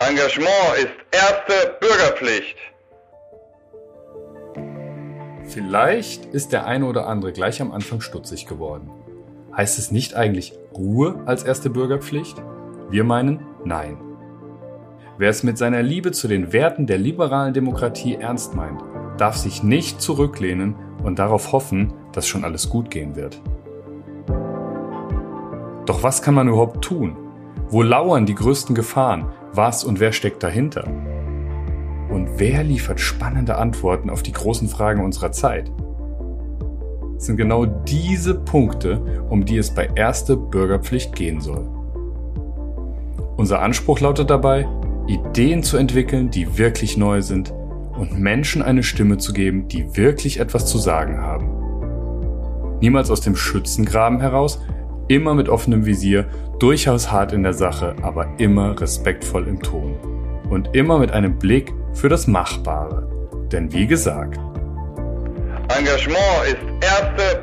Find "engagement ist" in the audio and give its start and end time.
0.00-0.88, 65.68-66.56